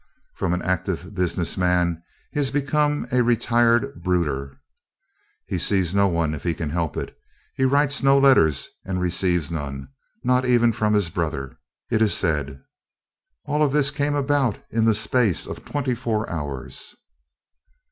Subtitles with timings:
[0.33, 2.01] From an active business man,
[2.31, 4.59] he has become a retired brooder.
[5.45, 7.15] He sees no one if he can help it.
[7.55, 9.89] He writes no letters and receives none,
[10.23, 11.59] not even from his brother,
[11.91, 12.47] it is said.
[12.49, 12.61] And
[13.45, 16.95] all of this came about in the space of twenty four hours."